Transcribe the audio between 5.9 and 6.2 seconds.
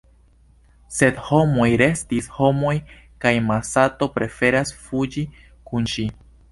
ŝi.